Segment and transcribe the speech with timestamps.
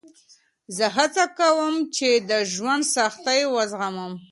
[0.75, 4.05] زه هڅه کوم چې د ژوند سختۍ وزغمه.